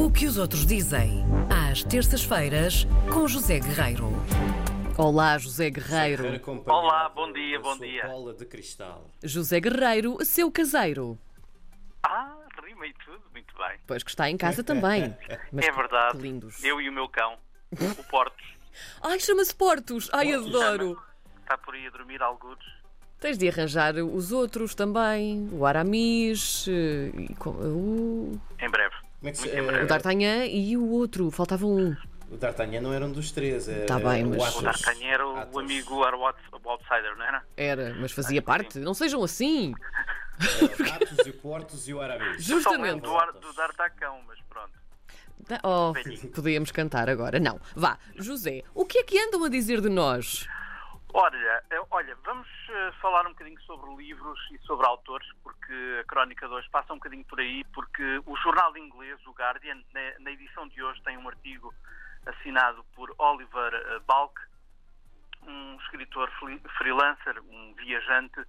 [0.00, 4.08] O que os outros dizem, às terças-feiras, com José Guerreiro.
[4.96, 6.24] Olá, José Guerreiro.
[6.66, 8.06] Olá, bom dia, bom dia.
[8.06, 9.10] bola de cristal.
[9.22, 11.18] José Guerreiro, seu caseiro.
[12.02, 12.34] Ah,
[12.64, 13.78] rima e tudo, muito bem.
[13.86, 15.14] Pois que está em casa também.
[15.52, 16.16] Mas é verdade.
[16.16, 16.64] Que lindos.
[16.64, 17.36] Eu e o meu cão,
[17.70, 18.46] o Portos,
[19.02, 20.08] Ai, chama-se Portos.
[20.14, 20.98] Ai, adoro.
[21.42, 22.64] está por aí a dormir algures.
[23.20, 25.46] Tens de arranjar os outros também.
[25.52, 28.89] O Aramis, eh, e o, Em breve.
[29.20, 29.86] Como é que se, Muito em o.
[29.86, 31.30] D'Artagnan e o outro.
[31.30, 31.94] Faltava um.
[32.30, 33.68] o D'Artagnan não era um dos três.
[33.68, 34.62] Era Tá bem, o mas- O.
[34.62, 35.56] D'Artagnan era o, Athos.
[35.58, 37.42] amigo era o out- o outsider, não era?
[37.56, 38.78] Era, mas fazia parte.
[38.78, 39.74] Não sejam assim.
[40.78, 42.06] Era Athos e o Portos e o Só
[42.38, 43.02] Justamente.
[43.02, 44.70] do, do D'Artacão, mas pronto.
[45.48, 45.92] Da- Oh,
[46.34, 47.38] podíamos cantar agora.
[47.40, 47.60] Não.
[47.74, 50.46] Vá, José, o que é que andam a dizer de nós?
[51.12, 56.46] Olha, olha, vamos eh, falar um bocadinho sobre livros e sobre autores, porque a crónica
[56.46, 60.68] de hoje passa um bocadinho por aí, porque o jornal inglês, o Guardian, na, edição
[60.68, 61.74] de hoje tem um artigo
[62.26, 64.40] assinado por Oliver eh, Balk,
[65.42, 66.30] um escritor
[66.78, 68.40] freelancer, um viajante,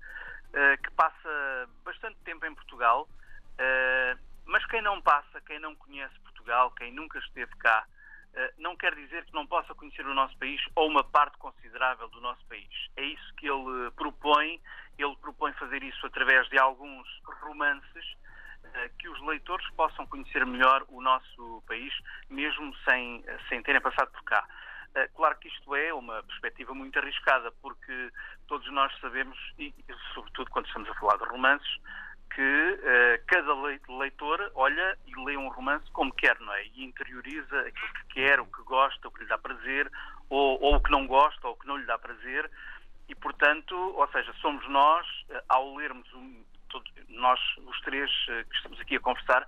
[0.53, 3.07] eh, que passa bastante tempo em Portugal,
[4.45, 7.85] mas quem não passa, quem não conhece Portugal, quem nunca esteve cá,
[8.57, 12.21] não quer dizer que não possa conhecer o nosso país ou uma parte considerável do
[12.21, 12.69] nosso país.
[12.95, 14.59] É isso que ele eh, propõe.
[14.97, 17.07] Ele propõe fazer isso através de alguns
[17.41, 18.05] romances
[18.63, 21.93] eh, que os leitores possam conhecer melhor o nosso país,
[22.29, 24.47] mesmo sem, eh, sem terem passado por cá.
[24.95, 28.11] Eh, Claro que isto é uma perspectiva muito arriscada, porque
[28.47, 29.73] todos nós sabemos, e
[30.13, 31.77] sobretudo quando estamos a falar de romances,
[32.35, 36.65] que eh, cada lei- leitor olha e lê um romance como quer, não é?
[36.65, 39.91] E interioriza aquilo que quer, o que gosta, o que lhe dá prazer,
[40.29, 42.49] ou, ou o que não gosta, ou o que não lhe dá prazer.
[43.09, 46.43] E, portanto, ou seja, somos nós, eh, ao lermos, um,
[47.09, 49.45] nós, os três eh, que estamos aqui a conversar,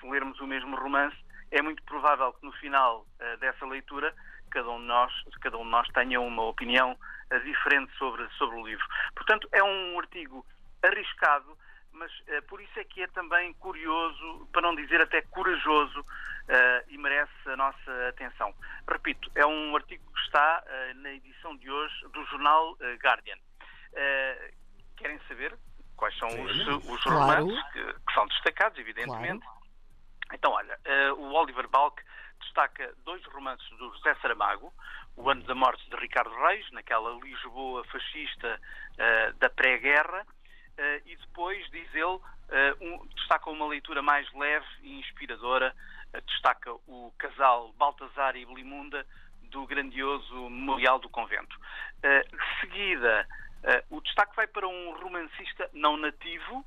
[0.00, 1.16] se lermos o mesmo romance,
[1.50, 3.06] é muito provável que no final
[3.38, 4.14] dessa leitura
[4.50, 6.96] cada um de nós, cada um nós tenha uma opinião
[7.44, 8.84] diferente sobre, sobre o livro.
[9.14, 10.44] Portanto, é um artigo
[10.82, 11.56] arriscado,
[11.92, 16.04] mas eh, por isso é que é também curioso, para não dizer até corajoso,
[16.48, 18.54] eh, e merece a nossa atenção.
[18.88, 23.36] Repito, é um artigo que está eh, na edição de hoje do jornal Guardian.
[24.96, 25.56] Querem saber
[25.96, 26.92] quais são os, Sim.
[26.92, 27.18] os Claro.
[27.20, 29.46] romances que, que são destacados, evidentemente?
[30.32, 30.78] Então, olha,
[31.16, 32.02] o Oliver Balk
[32.40, 34.72] destaca dois romances do José Saramago,
[35.16, 38.58] O Ano da Morte de Ricardo Reis, naquela Lisboa fascista
[39.38, 40.26] da pré-guerra,
[40.76, 42.18] eh, e depois, diz ele,
[42.50, 45.74] eh, um- destaca uma leitura mais leve e inspiradora,
[46.12, 49.06] eh, destaca o casal Baltazar e Belimunda
[49.50, 51.56] do grandioso Memorial do Convento.
[52.02, 53.28] De seguida,
[53.90, 56.64] o destaque vai para um romancista não nativo,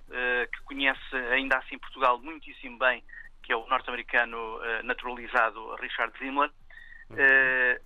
[0.54, 3.04] que conhece ainda assim Portugal muitíssimo bem,
[3.42, 6.52] que é o norte-americano naturalizado Richard Zimmler.
[7.18, 7.82] Eh,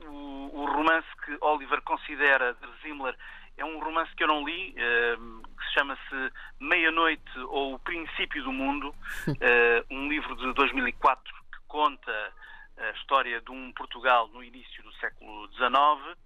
[0.00, 3.14] o, o romance que Oliver considera de Zimmler
[3.60, 8.42] é um romance que eu não li, eh, que se chama-se Meia-Noite ou O Princípio
[8.42, 8.94] do Mundo,
[9.40, 12.32] eh, um livro de 2004 que conta
[12.78, 16.16] a história de um Portugal no início do século XIX.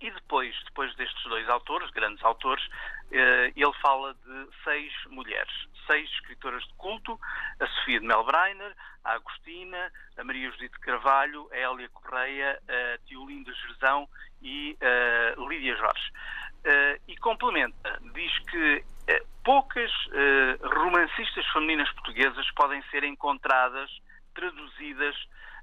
[0.00, 2.62] E depois, depois destes dois autores, grandes autores,
[3.10, 5.52] eh, ele fala de seis mulheres,
[5.86, 7.18] seis escritoras de culto,
[7.58, 8.74] a Sofia de Melbreiner,
[9.04, 14.06] a Agostina, a Maria Judite Carvalho, a Hélia Correia, a Tiolinda Gerzão
[14.42, 16.12] e a Lídia Jorge.
[16.64, 23.88] Eh, e complementa, diz que eh, poucas eh, romancistas femininas portuguesas podem ser encontradas,
[24.34, 25.14] traduzidas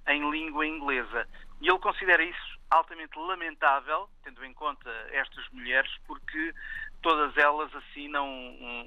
[0.08, 1.28] em língua inglesa.
[1.62, 6.54] E ele considera isso altamente lamentável, tendo em conta estas mulheres, porque
[7.02, 8.28] todas elas assinam,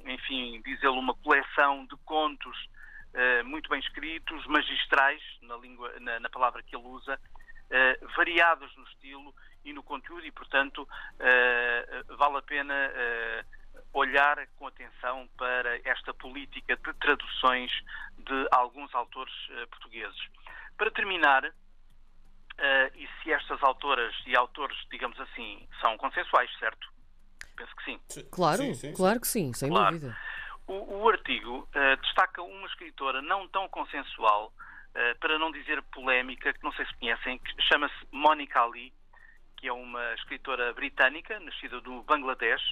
[0.07, 2.57] enfim, diz ele, uma coleção de contos
[3.17, 7.19] eh, muito bem escritos, magistrais, na, língua, na, na palavra que ele usa,
[7.71, 10.87] eh, variados no estilo e no conteúdo, e, portanto,
[11.19, 12.75] eh, vale a pena
[13.93, 17.73] olhar com atenção para esta política de traduções
[18.19, 19.35] de alguns autores
[19.71, 20.21] portugueses.
[20.77, 21.51] Para terminar,
[22.59, 26.89] eh, e se estas autoras e autores, digamos assim, são consensuais, certo?
[27.57, 28.01] Penso que sim.
[28.31, 28.93] Claro, Sim, sim, sim.
[28.95, 29.99] claro que sim, sem Claro.
[29.99, 30.17] dúvida.
[30.67, 34.53] O, o artigo eh, destaca uma escritora não tão consensual,
[34.95, 38.93] eh, para não dizer polémica, que não sei se conhecem, que chama-se Monica Ali,
[39.57, 42.63] que é uma escritora britânica, nascida do Bangladesh,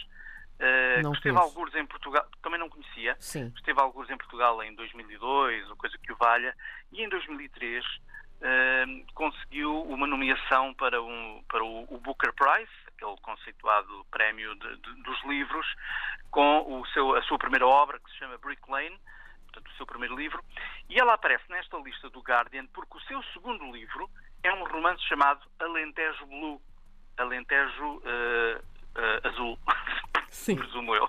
[1.03, 3.53] Não que esteve alguns em Portugal, também não conhecia, Sim.
[3.57, 6.55] esteve alguns em Portugal em 2002, ou coisa que o valha,
[6.93, 7.85] e em 2003
[8.41, 8.85] eh,
[9.15, 15.03] conseguiu uma nomeação para, um, para o, o Booker Prize, aquele conceituado prémio de- de-
[15.03, 15.67] dos livros,
[16.31, 18.99] com o seu, a sua primeira obra, que se chama Brick Lane,
[19.45, 20.43] portanto, o seu primeiro livro,
[20.91, 24.09] E ela aparece nesta lista do Guardian porque o seu segundo livro
[24.43, 26.61] é um romance chamado Alentejo Blue.
[27.17, 29.59] Alentejo uh, uh, Azul,
[30.29, 30.57] Sim.
[30.57, 31.09] presumo eu.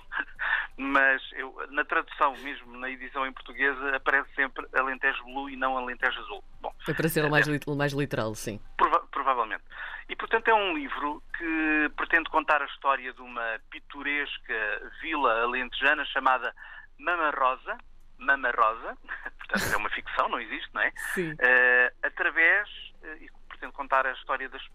[0.78, 5.78] Mas eu, na tradução, mesmo na edição em portuguesa, aparece sempre Alentejo Blue e não
[5.78, 6.44] Alentejo Azul.
[6.62, 8.60] Bom, É para ser o mais, lit- mais literal, sim.
[8.78, 9.64] Prova- provavelmente.
[10.10, 16.04] E, portanto, é um livro que pretende contar a história de uma pitoresca vila alentejana
[16.06, 16.54] chamada
[17.00, 17.78] Mama Rosa.
[18.18, 18.98] Mama Rosa,
[19.40, 20.92] portanto, é uma ficção, não existe, não é?
[21.14, 21.36] Sim.
[21.40, 22.68] Eh, através,
[23.04, 24.68] eh, e pretende contar a história das-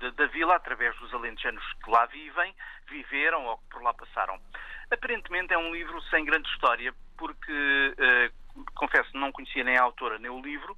[0.00, 2.54] da, da vila através dos alentejanos que lá vivem,
[2.88, 4.38] viveram ou que por lá passaram.
[4.90, 8.30] Aparentemente é um livro sem grande história, porque, eh,
[8.74, 10.76] confesso, não conhecia nem a autora nem o livro,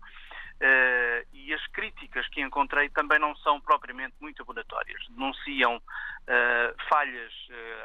[0.60, 5.06] eh, e as críticas que encontrei também não são propriamente muito abonatórias.
[5.10, 5.82] Denunciam
[6.26, 7.32] eh, falhas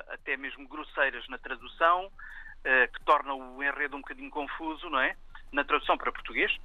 [0.10, 2.12] até mesmo grosseiras na tradução,
[2.64, 5.16] que tornam o enredo um bocadinho confuso, não é?
[5.52, 6.56] Na tradução para português,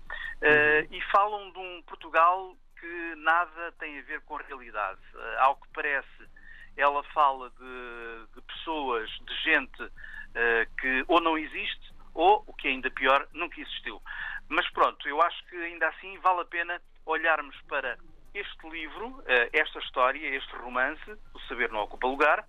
[0.43, 5.01] eh, e falam de um Portugal que nada tem a ver com a realidade.
[5.39, 6.29] Ao que parece,
[6.77, 9.91] ela fala de, de pessoas, de gente
[10.35, 14.01] eh, que ou não existe ou, o que é ainda pior, nunca existiu.
[14.49, 17.99] Mas pronto, eu acho que ainda assim vale a pena olharmos para
[18.35, 22.47] este livro, eh, esta história, este romance, O Saber Não Ocupa Lugar,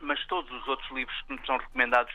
[0.00, 2.14] mas todos os outros livros que nos são recomendados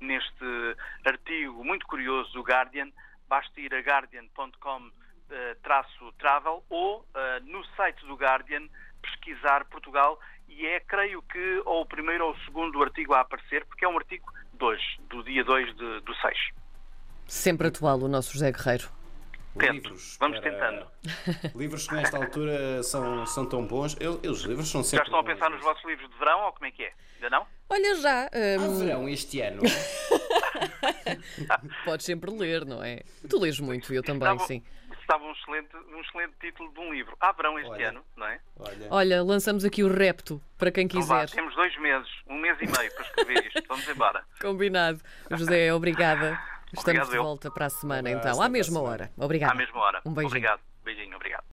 [0.00, 2.90] neste artigo muito curioso do Guardian,
[3.28, 4.90] basta ir a guardian.com
[5.30, 5.56] eh,
[6.18, 8.68] travel ou eh, no site do Guardian
[9.02, 10.18] pesquisar Portugal
[10.48, 13.88] e é, creio que, ou o primeiro ou o segundo artigo a aparecer, porque é
[13.88, 16.36] um artigo de hoje, do dia 2 de, do 6.
[17.26, 18.88] Sempre atual o nosso José Guerreiro.
[19.58, 19.72] Tento.
[19.72, 20.16] Livros.
[20.20, 20.86] Vamos para- tentando.
[21.56, 23.96] Livros que nesta altura são, são tão bons.
[24.00, 25.06] Eu, eu- os livros são Já sempre.
[25.06, 26.92] estão a bons, pensar nos mas- vossos livros de verão ou como é que é?
[27.16, 27.46] Ainda não?
[27.68, 29.62] Olha já, Há hum, verão este ano.
[31.84, 33.00] podes sempre ler, não é?
[33.28, 34.62] Tu lês muito, eu também, Estava- sim.
[35.08, 37.16] Estava um excelente, um excelente título de um livro.
[37.18, 37.88] Há verão este Olha.
[37.88, 38.38] ano, não é?
[38.58, 38.86] Olha.
[38.90, 41.34] Olha, lançamos aqui o repto para quem Então vá, quiser.
[41.36, 43.62] temos dois meses, um mês e meio para escrever isto.
[43.66, 44.22] Vamos embora.
[44.38, 45.00] Combinado.
[45.30, 46.38] José, obrigada.
[46.66, 47.22] Estamos Obrigado, de eu.
[47.22, 49.10] volta para a semana, então, à mesma hora.
[49.16, 49.52] Obrigada.
[49.52, 50.02] À mesma hora.
[50.04, 50.26] Um beijinho.
[50.28, 50.60] Obrigado.
[50.84, 51.44] Beijinho, obrigado.